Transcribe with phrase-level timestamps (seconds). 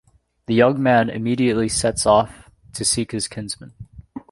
[0.47, 3.73] The young man immediately sets off to seek his kinsman.